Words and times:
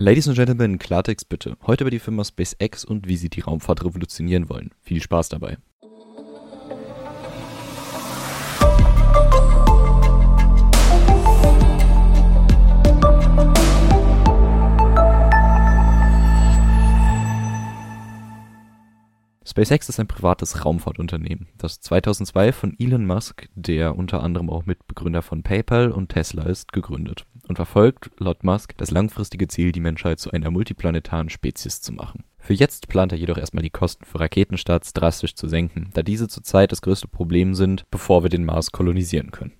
Ladies 0.00 0.28
and 0.28 0.36
Gentlemen, 0.36 0.78
Klartext 0.78 1.28
bitte. 1.28 1.56
Heute 1.66 1.82
über 1.82 1.90
die 1.90 1.98
Firma 1.98 2.22
SpaceX 2.22 2.84
und 2.84 3.08
wie 3.08 3.16
sie 3.16 3.30
die 3.30 3.40
Raumfahrt 3.40 3.84
revolutionieren 3.84 4.48
wollen. 4.48 4.70
Viel 4.80 5.02
Spaß 5.02 5.28
dabei. 5.28 5.58
SpaceX 19.44 19.88
ist 19.88 19.98
ein 19.98 20.06
privates 20.06 20.64
Raumfahrtunternehmen, 20.64 21.48
das 21.58 21.80
2002 21.80 22.52
von 22.52 22.76
Elon 22.78 23.04
Musk, 23.04 23.48
der 23.56 23.96
unter 23.96 24.22
anderem 24.22 24.48
auch 24.48 24.64
Mitbegründer 24.64 25.22
von 25.22 25.42
PayPal 25.42 25.90
und 25.90 26.10
Tesla 26.10 26.44
ist, 26.44 26.72
gegründet 26.72 27.26
und 27.48 27.56
verfolgt 27.56 28.10
laut 28.18 28.44
Musk 28.44 28.76
das 28.76 28.90
langfristige 28.90 29.48
Ziel, 29.48 29.72
die 29.72 29.80
Menschheit 29.80 30.20
zu 30.20 30.30
einer 30.30 30.50
multiplanetaren 30.50 31.30
Spezies 31.30 31.80
zu 31.80 31.92
machen. 31.92 32.24
Für 32.38 32.54
jetzt 32.54 32.88
plant 32.88 33.12
er 33.12 33.18
jedoch 33.18 33.36
erstmal 33.36 33.62
die 33.62 33.70
Kosten 33.70 34.04
für 34.04 34.20
Raketenstarts 34.20 34.92
drastisch 34.92 35.34
zu 35.34 35.48
senken, 35.48 35.90
da 35.94 36.02
diese 36.02 36.28
zurzeit 36.28 36.72
das 36.72 36.82
größte 36.82 37.08
Problem 37.08 37.54
sind, 37.54 37.84
bevor 37.90 38.22
wir 38.22 38.30
den 38.30 38.44
Mars 38.44 38.72
kolonisieren 38.72 39.30
können. 39.32 39.52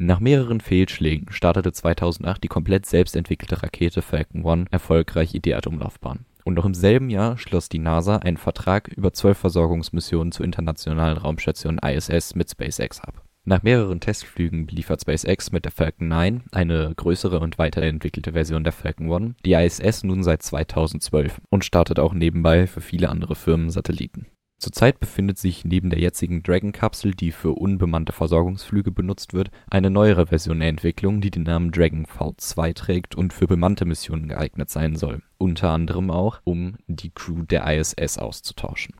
Nach 0.00 0.20
mehreren 0.20 0.60
Fehlschlägen 0.60 1.32
startete 1.32 1.72
2008 1.72 2.44
die 2.44 2.48
komplett 2.48 2.86
selbst 2.86 3.16
entwickelte 3.16 3.62
Rakete 3.62 4.00
Falcon 4.00 4.46
1 4.46 4.68
erfolgreich 4.70 5.34
in 5.34 5.42
die 5.42 5.50
Erdumlaufbahn. 5.50 6.24
Und 6.44 6.54
noch 6.54 6.64
im 6.64 6.74
selben 6.74 7.10
Jahr 7.10 7.36
schloss 7.36 7.68
die 7.68 7.80
NASA 7.80 8.16
einen 8.16 8.36
Vertrag 8.36 8.88
über 8.88 9.12
zwölf 9.12 9.38
Versorgungsmissionen 9.38 10.32
zur 10.32 10.46
internationalen 10.46 11.18
Raumstation 11.18 11.78
ISS 11.78 12.36
mit 12.36 12.48
SpaceX 12.48 13.00
ab. 13.00 13.22
Nach 13.48 13.62
mehreren 13.62 13.98
Testflügen 13.98 14.66
beliefert 14.66 15.00
SpaceX 15.00 15.52
mit 15.52 15.64
der 15.64 15.72
Falcon 15.72 16.08
9, 16.08 16.42
eine 16.52 16.92
größere 16.94 17.40
und 17.40 17.56
weiterentwickelte 17.56 18.32
Version 18.32 18.62
der 18.62 18.74
Falcon 18.74 19.10
1, 19.10 19.36
die 19.42 19.54
ISS 19.54 20.04
nun 20.04 20.22
seit 20.22 20.42
2012 20.42 21.40
und 21.48 21.64
startet 21.64 21.98
auch 21.98 22.12
nebenbei 22.12 22.66
für 22.66 22.82
viele 22.82 23.08
andere 23.08 23.34
Firmen 23.34 23.70
Satelliten. 23.70 24.26
Zurzeit 24.58 25.00
befindet 25.00 25.38
sich 25.38 25.64
neben 25.64 25.88
der 25.88 25.98
jetzigen 25.98 26.42
Dragon-Kapsel, 26.42 27.12
die 27.12 27.32
für 27.32 27.52
unbemannte 27.52 28.12
Versorgungsflüge 28.12 28.90
benutzt 28.90 29.32
wird, 29.32 29.50
eine 29.70 29.88
neuere 29.88 30.26
Version 30.26 30.60
der 30.60 30.68
Entwicklung, 30.68 31.22
die 31.22 31.30
den 31.30 31.44
Namen 31.44 31.72
Dragon 31.72 32.04
V2 32.04 32.74
trägt 32.74 33.14
und 33.14 33.32
für 33.32 33.46
bemannte 33.46 33.86
Missionen 33.86 34.28
geeignet 34.28 34.68
sein 34.68 34.94
soll, 34.94 35.22
unter 35.38 35.70
anderem 35.70 36.10
auch, 36.10 36.42
um 36.44 36.76
die 36.86 37.12
Crew 37.14 37.44
der 37.44 37.66
ISS 37.66 38.18
auszutauschen 38.18 38.94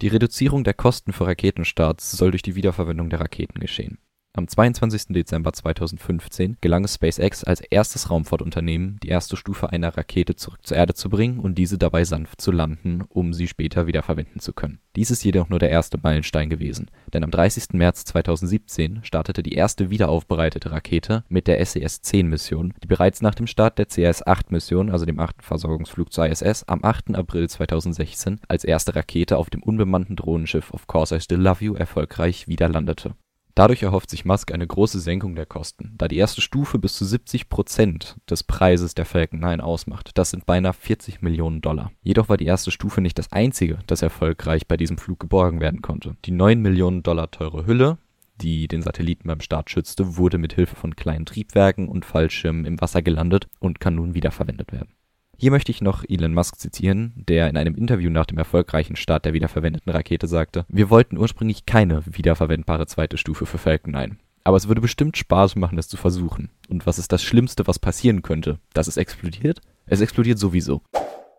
die 0.00 0.08
Reduzierung 0.08 0.64
der 0.64 0.74
Kosten 0.74 1.12
für 1.12 1.26
Raketenstarts 1.26 2.12
soll 2.12 2.30
durch 2.30 2.42
die 2.42 2.54
Wiederverwendung 2.54 3.10
der 3.10 3.20
Raketen 3.20 3.60
geschehen 3.60 3.98
am 4.38 4.46
22. 4.46 5.06
Dezember 5.08 5.52
2015 5.52 6.58
gelang 6.60 6.84
es 6.84 6.94
SpaceX 6.94 7.42
als 7.42 7.60
erstes 7.60 8.08
Raumfahrtunternehmen, 8.08 8.98
die 9.02 9.08
erste 9.08 9.36
Stufe 9.36 9.70
einer 9.70 9.96
Rakete 9.96 10.36
zurück 10.36 10.60
zur 10.62 10.76
Erde 10.76 10.94
zu 10.94 11.10
bringen 11.10 11.40
und 11.40 11.56
diese 11.56 11.76
dabei 11.76 12.04
sanft 12.04 12.40
zu 12.40 12.52
landen, 12.52 13.02
um 13.08 13.34
sie 13.34 13.48
später 13.48 13.88
wieder 13.88 14.02
verwenden 14.02 14.38
zu 14.38 14.52
können. 14.52 14.78
Dies 14.94 15.10
ist 15.10 15.24
jedoch 15.24 15.48
nur 15.48 15.58
der 15.58 15.70
erste 15.70 15.98
Meilenstein 16.00 16.48
gewesen, 16.48 16.90
denn 17.12 17.24
am 17.24 17.32
30. 17.32 17.70
März 17.72 18.04
2017 18.04 19.00
startete 19.02 19.42
die 19.42 19.54
erste 19.54 19.90
wiederaufbereitete 19.90 20.70
Rakete 20.70 21.24
mit 21.28 21.48
der 21.48 21.64
SES-10-Mission, 21.64 22.74
die 22.82 22.88
bereits 22.88 23.20
nach 23.20 23.34
dem 23.34 23.48
Start 23.48 23.78
der 23.78 23.88
CRS-8-Mission, 23.88 24.90
also 24.90 25.04
dem 25.04 25.18
achten 25.18 25.42
Versorgungsflug 25.42 26.12
zur 26.12 26.26
ISS, 26.26 26.62
am 26.68 26.84
8. 26.84 27.16
April 27.16 27.48
2016 27.48 28.40
als 28.46 28.62
erste 28.62 28.94
Rakete 28.94 29.36
auf 29.36 29.50
dem 29.50 29.64
unbemannten 29.64 30.14
Drohnenschiff 30.14 30.72
Of 30.72 30.86
Course 30.86 31.16
I 31.16 31.20
Still 31.20 31.40
Love 31.40 31.64
You 31.64 31.74
erfolgreich 31.74 32.46
wieder 32.46 32.68
landete 32.68 33.14
Dadurch 33.58 33.82
erhofft 33.82 34.08
sich 34.08 34.24
Musk 34.24 34.52
eine 34.52 34.68
große 34.68 35.00
Senkung 35.00 35.34
der 35.34 35.44
Kosten, 35.44 35.92
da 35.98 36.06
die 36.06 36.16
erste 36.16 36.40
Stufe 36.40 36.78
bis 36.78 36.94
zu 36.94 37.04
70 37.04 37.48
Prozent 37.48 38.16
des 38.30 38.44
Preises 38.44 38.94
der 38.94 39.04
Falcon 39.04 39.40
9 39.40 39.60
ausmacht. 39.60 40.12
Das 40.14 40.30
sind 40.30 40.46
beinahe 40.46 40.72
40 40.72 41.22
Millionen 41.22 41.60
Dollar. 41.60 41.90
Jedoch 42.04 42.28
war 42.28 42.36
die 42.36 42.46
erste 42.46 42.70
Stufe 42.70 43.00
nicht 43.00 43.18
das 43.18 43.32
einzige, 43.32 43.80
das 43.88 44.00
erfolgreich 44.00 44.68
bei 44.68 44.76
diesem 44.76 44.96
Flug 44.96 45.18
geborgen 45.18 45.58
werden 45.58 45.82
konnte. 45.82 46.14
Die 46.24 46.30
9 46.30 46.62
Millionen 46.62 47.02
Dollar 47.02 47.32
teure 47.32 47.66
Hülle, 47.66 47.98
die 48.40 48.68
den 48.68 48.82
Satelliten 48.82 49.26
beim 49.26 49.40
Start 49.40 49.70
schützte, 49.70 50.16
wurde 50.16 50.38
mit 50.38 50.52
Hilfe 50.52 50.76
von 50.76 50.94
kleinen 50.94 51.26
Triebwerken 51.26 51.88
und 51.88 52.04
Fallschirmen 52.04 52.64
im 52.64 52.80
Wasser 52.80 53.02
gelandet 53.02 53.48
und 53.58 53.80
kann 53.80 53.96
nun 53.96 54.14
wiederverwendet 54.14 54.70
werden 54.70 54.94
hier 55.40 55.52
möchte 55.52 55.70
ich 55.70 55.80
noch 55.80 56.02
Elon 56.08 56.34
Musk 56.34 56.58
zitieren, 56.58 57.12
der 57.14 57.48
in 57.48 57.56
einem 57.56 57.76
Interview 57.76 58.10
nach 58.10 58.26
dem 58.26 58.38
erfolgreichen 58.38 58.96
Start 58.96 59.24
der 59.24 59.34
wiederverwendeten 59.34 59.92
Rakete 59.92 60.26
sagte, 60.26 60.66
wir 60.68 60.90
wollten 60.90 61.16
ursprünglich 61.16 61.64
keine 61.64 62.02
wiederverwendbare 62.04 62.88
zweite 62.88 63.16
Stufe 63.18 63.46
für 63.46 63.58
Falcon 63.58 63.92
9. 63.92 64.18
Aber 64.42 64.56
es 64.56 64.66
würde 64.66 64.80
bestimmt 64.80 65.16
Spaß 65.16 65.54
machen, 65.54 65.78
es 65.78 65.86
zu 65.86 65.96
versuchen. 65.96 66.50
Und 66.68 66.86
was 66.86 66.98
ist 66.98 67.12
das 67.12 67.22
Schlimmste, 67.22 67.68
was 67.68 67.78
passieren 67.78 68.22
könnte? 68.22 68.58
Dass 68.74 68.88
es 68.88 68.96
explodiert? 68.96 69.60
Es 69.86 70.00
explodiert 70.00 70.40
sowieso. 70.40 70.82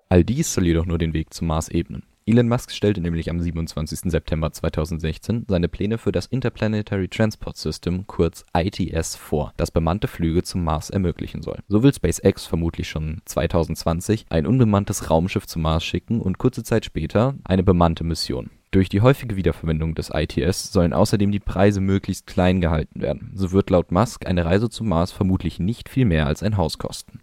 All 0.07 0.23
dies 0.23 0.53
soll 0.53 0.65
jedoch 0.65 0.85
nur 0.85 0.97
den 0.97 1.11
Weg 1.11 1.33
zum 1.33 1.47
Mars 1.47 1.67
ebnen. 1.67 2.03
Elon 2.29 2.47
Musk 2.47 2.69
stellte 2.69 3.01
nämlich 3.01 3.31
am 3.31 3.39
27. 3.39 4.11
September 4.11 4.51
2016 4.51 5.45
seine 5.47 5.67
Pläne 5.67 5.97
für 5.97 6.11
das 6.11 6.27
Interplanetary 6.27 7.07
Transport 7.07 7.57
System, 7.57 8.05
kurz 8.05 8.45
ITS, 8.55 9.15
vor, 9.15 9.51
das 9.57 9.71
bemannte 9.71 10.07
Flüge 10.07 10.43
zum 10.43 10.63
Mars 10.63 10.91
ermöglichen 10.91 11.41
soll. 11.41 11.57
So 11.67 11.81
will 11.81 11.91
SpaceX 11.91 12.45
vermutlich 12.45 12.87
schon 12.87 13.23
2020 13.25 14.27
ein 14.29 14.45
unbemanntes 14.45 15.09
Raumschiff 15.09 15.47
zum 15.47 15.63
Mars 15.63 15.83
schicken 15.83 16.21
und 16.21 16.37
kurze 16.37 16.61
Zeit 16.61 16.85
später 16.85 17.33
eine 17.45 17.63
bemannte 17.63 18.03
Mission. 18.03 18.51
Durch 18.69 18.89
die 18.89 19.01
häufige 19.01 19.35
Wiederverwendung 19.35 19.95
des 19.95 20.11
ITS 20.13 20.71
sollen 20.71 20.93
außerdem 20.93 21.31
die 21.31 21.39
Preise 21.39 21.81
möglichst 21.81 22.27
klein 22.27 22.61
gehalten 22.61 23.01
werden. 23.01 23.31
So 23.33 23.51
wird 23.53 23.71
laut 23.71 23.91
Musk 23.91 24.27
eine 24.27 24.45
Reise 24.45 24.69
zum 24.69 24.89
Mars 24.89 25.11
vermutlich 25.11 25.57
nicht 25.57 25.89
viel 25.89 26.05
mehr 26.05 26.27
als 26.27 26.43
ein 26.43 26.57
Haus 26.57 26.77
kosten. 26.77 27.21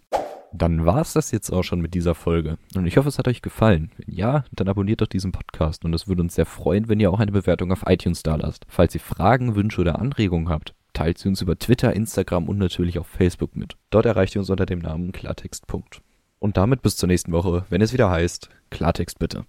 Dann 0.53 0.85
war 0.85 1.01
es 1.01 1.13
das 1.13 1.31
jetzt 1.31 1.51
auch 1.51 1.63
schon 1.63 1.81
mit 1.81 1.93
dieser 1.93 2.15
Folge. 2.15 2.57
Und 2.75 2.87
ich 2.87 2.97
hoffe, 2.97 3.09
es 3.09 3.19
hat 3.19 3.27
euch 3.27 3.41
gefallen. 3.41 3.91
Wenn 3.97 4.15
ja, 4.15 4.45
dann 4.51 4.69
abonniert 4.69 5.01
doch 5.01 5.07
diesen 5.07 5.31
Podcast 5.31 5.85
und 5.85 5.93
es 5.93 6.07
würde 6.07 6.21
uns 6.21 6.35
sehr 6.35 6.45
freuen, 6.45 6.87
wenn 6.87 6.99
ihr 6.99 7.11
auch 7.11 7.19
eine 7.19 7.31
Bewertung 7.31 7.71
auf 7.71 7.83
iTunes 7.85 8.23
da 8.23 8.35
lasst. 8.35 8.65
Falls 8.67 8.95
ihr 8.95 9.01
Fragen, 9.01 9.55
Wünsche 9.55 9.81
oder 9.81 9.99
Anregungen 9.99 10.49
habt, 10.49 10.73
teilt 10.93 11.17
sie 11.17 11.27
uns 11.27 11.41
über 11.41 11.59
Twitter, 11.59 11.93
Instagram 11.93 12.47
und 12.47 12.57
natürlich 12.57 12.97
auf 12.97 13.07
Facebook 13.07 13.55
mit. 13.55 13.75
Dort 13.89 14.05
erreicht 14.05 14.35
ihr 14.35 14.41
uns 14.41 14.49
unter 14.49 14.65
dem 14.65 14.79
Namen 14.79 15.11
Klartext. 15.11 15.65
Und 16.39 16.57
damit 16.57 16.81
bis 16.81 16.97
zur 16.97 17.07
nächsten 17.07 17.31
Woche, 17.33 17.65
wenn 17.69 17.81
es 17.81 17.93
wieder 17.93 18.09
heißt, 18.09 18.49
Klartext 18.69 19.19
bitte. 19.19 19.45